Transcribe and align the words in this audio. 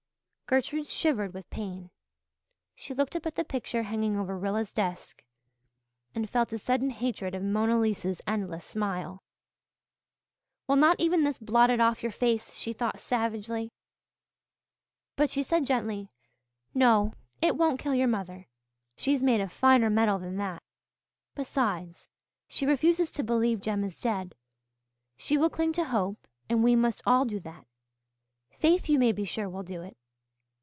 Gertrude 0.51 0.87
shivered 0.87 1.33
with 1.33 1.49
pain. 1.49 1.91
She 2.75 2.93
looked 2.93 3.15
up 3.15 3.25
at 3.25 3.35
the 3.35 3.45
pictures 3.45 3.85
hanging 3.85 4.17
over 4.17 4.37
Rilla's 4.37 4.73
desk 4.73 5.23
and 6.13 6.29
felt 6.29 6.51
a 6.51 6.57
sudden 6.57 6.89
hatred 6.89 7.33
of 7.35 7.41
Mona 7.41 7.79
Lisa's 7.79 8.19
endless 8.27 8.65
smile. 8.65 9.23
"Will 10.67 10.75
not 10.75 10.99
even 10.99 11.23
this 11.23 11.39
blot 11.39 11.69
it 11.69 11.79
off 11.79 12.03
your 12.03 12.11
face?" 12.11 12.53
she 12.53 12.73
thought 12.73 12.99
savagely. 12.99 13.71
But 15.15 15.29
she 15.29 15.41
said 15.41 15.65
gently, 15.65 16.09
"No, 16.73 17.13
it 17.41 17.55
won't 17.55 17.79
kill 17.79 17.95
your 17.95 18.09
mother. 18.09 18.47
She's 18.97 19.23
made 19.23 19.39
of 19.39 19.53
finer 19.53 19.89
mettle 19.89 20.19
than 20.19 20.35
that. 20.35 20.61
Besides, 21.33 22.09
she 22.49 22.65
refuses 22.65 23.09
to 23.11 23.23
believe 23.23 23.61
Jem 23.61 23.85
is 23.85 24.01
dead; 24.01 24.35
she 25.15 25.37
will 25.37 25.49
cling 25.49 25.71
to 25.71 25.85
hope 25.85 26.27
and 26.49 26.61
we 26.61 26.75
must 26.75 27.01
all 27.05 27.23
do 27.23 27.39
that. 27.39 27.65
Faith, 28.49 28.89
you 28.89 28.99
may 28.99 29.13
be 29.13 29.23
sure, 29.23 29.47
will 29.47 29.63
do 29.63 29.81
it." 29.81 29.95